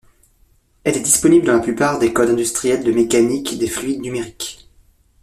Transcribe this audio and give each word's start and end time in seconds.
Elle 0.83 0.97
est 0.97 1.01
disponible 1.01 1.45
dans 1.45 1.53
la 1.53 1.59
plupart 1.59 1.99
des 1.99 2.11
codes 2.11 2.31
industriels 2.31 2.83
de 2.83 2.91
mécanique 2.91 3.59
des 3.59 3.67
fluides 3.69 4.01
numérique. 4.01 4.67